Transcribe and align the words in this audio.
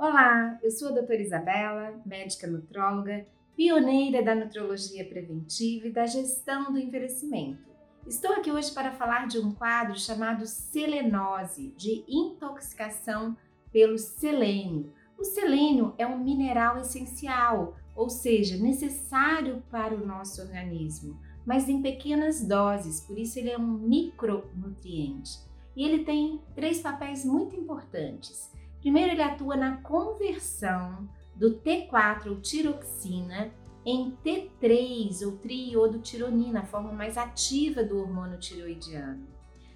Olá, 0.00 0.58
eu 0.62 0.70
sou 0.70 0.88
a 0.88 0.92
doutora 0.92 1.20
Isabela, 1.20 2.00
médica 2.06 2.46
nutróloga, 2.46 3.26
pioneira 3.54 4.22
da 4.22 4.34
nutrologia 4.34 5.04
preventiva 5.04 5.88
e 5.88 5.92
da 5.92 6.06
gestão 6.06 6.72
do 6.72 6.78
envelhecimento. 6.78 7.68
Estou 8.06 8.32
aqui 8.32 8.50
hoje 8.50 8.72
para 8.72 8.92
falar 8.92 9.26
de 9.26 9.38
um 9.38 9.52
quadro 9.52 10.00
chamado 10.00 10.46
selenose, 10.46 11.74
de 11.76 12.02
intoxicação 12.08 13.36
pelo 13.70 13.98
selênio. 13.98 14.90
O 15.18 15.22
selênio 15.22 15.94
é 15.98 16.06
um 16.06 16.18
mineral 16.18 16.78
essencial, 16.78 17.76
ou 17.94 18.08
seja, 18.08 18.56
necessário 18.56 19.62
para 19.70 19.94
o 19.94 20.06
nosso 20.06 20.40
organismo, 20.40 21.20
mas 21.44 21.68
em 21.68 21.82
pequenas 21.82 22.42
doses, 22.48 23.02
por 23.02 23.18
isso 23.18 23.38
ele 23.38 23.50
é 23.50 23.58
um 23.58 23.70
micronutriente. 23.70 25.40
E 25.76 25.84
ele 25.84 26.04
tem 26.04 26.40
três 26.54 26.80
papéis 26.80 27.22
muito 27.22 27.54
importantes. 27.54 28.50
Primeiro, 28.80 29.12
ele 29.12 29.22
atua 29.22 29.56
na 29.56 29.76
conversão 29.78 31.08
do 31.36 31.60
T4 31.60 32.26
ou 32.26 32.40
tiroxina 32.40 33.52
em 33.84 34.16
T3 34.24 35.24
ou 35.24 35.38
triiodotironina, 35.38 36.60
a 36.60 36.66
forma 36.66 36.92
mais 36.92 37.16
ativa 37.16 37.82
do 37.82 37.98
hormônio 37.98 38.38
tiroidiano. 38.38 39.26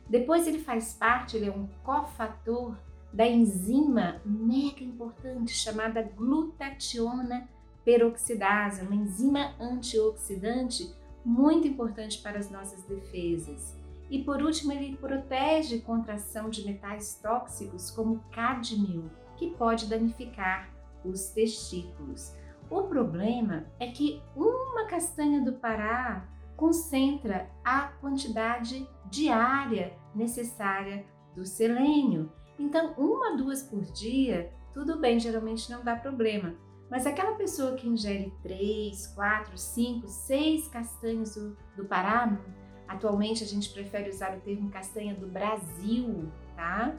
Depois 0.08 0.46
ele 0.46 0.58
faz 0.58 0.92
parte, 0.92 1.36
ele 1.36 1.46
é 1.46 1.50
um 1.50 1.66
cofator 1.82 2.76
da 3.12 3.26
enzima 3.26 4.20
mega 4.24 4.82
importante 4.82 5.52
chamada 5.52 6.02
glutationa 6.02 7.48
peroxidase, 7.84 8.82
uma 8.82 8.94
enzima 8.94 9.54
antioxidante 9.60 10.92
muito 11.24 11.66
importante 11.66 12.20
para 12.20 12.38
as 12.38 12.50
nossas 12.50 12.82
defesas. 12.84 13.83
E 14.10 14.22
por 14.22 14.42
último, 14.42 14.72
ele 14.72 14.96
protege 14.96 15.80
contra 15.80 16.12
a 16.12 16.16
ação 16.16 16.50
de 16.50 16.64
metais 16.64 17.18
tóxicos 17.22 17.90
como 17.90 18.22
cádmio, 18.30 19.10
que 19.36 19.50
pode 19.50 19.86
danificar 19.86 20.70
os 21.04 21.28
testículos. 21.30 22.34
O 22.70 22.82
problema 22.84 23.66
é 23.78 23.88
que 23.88 24.22
uma 24.34 24.86
castanha 24.86 25.42
do 25.42 25.54
Pará 25.54 26.28
concentra 26.56 27.50
a 27.64 27.88
quantidade 28.00 28.88
diária 29.10 29.96
necessária 30.14 31.04
do 31.34 31.44
selênio. 31.44 32.32
Então, 32.58 32.94
uma, 32.96 33.36
duas 33.36 33.62
por 33.62 33.82
dia, 33.82 34.52
tudo 34.72 34.98
bem, 34.98 35.18
geralmente 35.18 35.70
não 35.70 35.82
dá 35.82 35.96
problema. 35.96 36.54
Mas 36.90 37.06
aquela 37.06 37.34
pessoa 37.34 37.74
que 37.74 37.88
ingere 37.88 38.32
três, 38.42 39.08
quatro, 39.08 39.56
cinco, 39.58 40.06
seis 40.06 40.68
castanhas 40.68 41.34
do, 41.34 41.56
do 41.76 41.84
Pará, 41.84 42.38
Atualmente 42.86 43.42
a 43.42 43.46
gente 43.46 43.70
prefere 43.70 44.10
usar 44.10 44.36
o 44.36 44.40
termo 44.40 44.70
castanha 44.70 45.14
do 45.14 45.26
Brasil, 45.26 46.28
tá? 46.54 46.94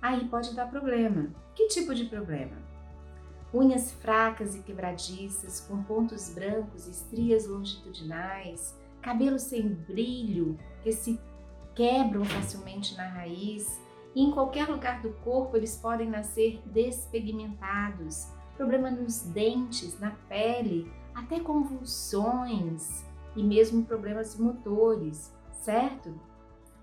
Aí 0.00 0.28
pode 0.28 0.54
dar 0.54 0.68
problema. 0.68 1.30
Que 1.54 1.68
tipo 1.68 1.94
de 1.94 2.04
problema? 2.04 2.56
Unhas 3.54 3.92
fracas 3.92 4.54
e 4.54 4.62
quebradiças, 4.62 5.60
com 5.60 5.82
pontos 5.82 6.30
brancos, 6.30 6.86
estrias 6.86 7.46
longitudinais, 7.46 8.74
cabelo 9.02 9.38
sem 9.38 9.68
brilho, 9.68 10.58
que 10.82 10.92
se 10.92 11.20
quebram 11.74 12.24
facilmente 12.24 12.96
na 12.96 13.06
raiz, 13.08 13.80
e 14.14 14.22
em 14.22 14.30
qualquer 14.30 14.68
lugar 14.68 15.00
do 15.02 15.12
corpo 15.24 15.56
eles 15.56 15.76
podem 15.76 16.08
nascer 16.08 16.60
despigmentados, 16.66 18.28
problema 18.56 18.90
nos 18.90 19.22
dentes, 19.22 19.98
na 19.98 20.10
pele, 20.28 20.90
até 21.14 21.40
convulsões, 21.40 23.04
e 23.34 23.42
mesmo 23.42 23.84
problemas 23.84 24.36
motores, 24.38 25.34
certo? 25.52 26.18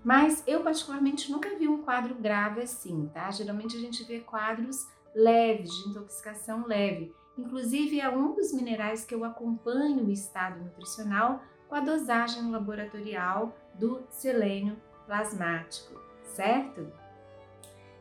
Mas 0.02 0.42
eu 0.46 0.62
particularmente 0.62 1.30
nunca 1.30 1.54
vi 1.56 1.68
um 1.68 1.82
quadro 1.82 2.14
grave 2.14 2.62
assim, 2.62 3.10
tá? 3.12 3.30
Geralmente 3.30 3.76
a 3.76 3.80
gente 3.80 4.02
vê 4.04 4.20
quadros 4.20 4.88
leves, 5.14 5.70
de 5.70 5.90
intoxicação 5.90 6.66
leve. 6.66 7.14
Inclusive 7.36 8.00
é 8.00 8.08
um 8.08 8.34
dos 8.34 8.52
minerais 8.52 9.04
que 9.04 9.14
eu 9.14 9.24
acompanho 9.24 10.04
o 10.04 10.10
estado 10.10 10.62
nutricional 10.62 11.42
com 11.68 11.74
a 11.74 11.80
dosagem 11.80 12.50
laboratorial 12.50 13.56
do 13.74 14.02
selênio 14.08 14.76
plasmático, 15.06 16.00
certo? 16.24 16.86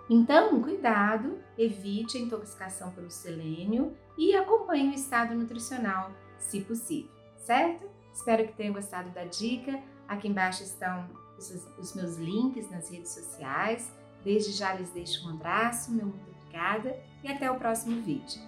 Então, 0.09 0.59
cuidado, 0.61 1.37
evite 1.57 2.17
a 2.17 2.21
intoxicação 2.21 2.91
pelo 2.91 3.11
selênio 3.11 3.95
e 4.17 4.35
acompanhe 4.35 4.89
o 4.89 4.95
estado 4.95 5.35
nutricional, 5.35 6.11
se 6.37 6.61
possível, 6.61 7.11
certo? 7.37 7.87
Espero 8.19 8.45
que 8.45 8.51
tenham 8.51 8.73
gostado 8.73 9.09
da 9.11 9.23
dica. 9.23 9.81
Aqui 10.05 10.27
embaixo 10.27 10.61
estão 10.61 11.09
os, 11.37 11.95
meus 11.95 12.17
links 12.17 12.69
nas 12.69 12.89
redes 12.91 13.11
sociais. 13.11 13.89
Desde 14.25 14.51
já 14.51 14.73
lhes 14.73 14.89
deixo 14.89 15.25
um 15.25 15.29
abraço, 15.31 15.89
meu 15.93 16.07
muito 16.07 16.29
obrigada 16.29 17.01
e 17.23 17.31
até 17.31 17.49
o 17.49 17.55
próximo 17.55 18.01
vídeo. 18.01 18.41